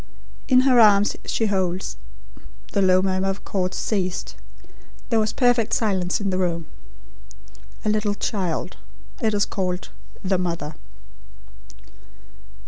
In 0.47 0.61
her 0.61 0.79
arms 0.79 1.15
she 1.27 1.45
holds" 1.45 1.95
the 2.71 2.81
low 2.81 3.03
murmur 3.03 3.27
of 3.29 3.45
chords 3.45 3.77
ceased; 3.77 4.35
there 5.11 5.19
was 5.19 5.31
perfect 5.31 5.75
silence 5.75 6.19
in 6.19 6.31
the 6.31 6.39
room 6.39 6.65
"a 7.85 7.89
little 7.89 8.15
child. 8.15 8.77
It 9.21 9.35
is 9.35 9.45
called: 9.45 9.89
'The 10.23 10.39
Mother.'" 10.39 10.73